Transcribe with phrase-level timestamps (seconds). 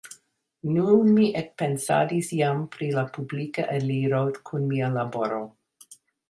[0.75, 5.45] Nun mi ekpensadis jam pri la publika eliro kun mia laboro.